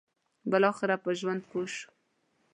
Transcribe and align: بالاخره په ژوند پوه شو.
بالاخره 0.49 0.95
په 1.03 1.09
ژوند 1.19 1.41
پوه 1.49 1.67
شو. 1.75 1.89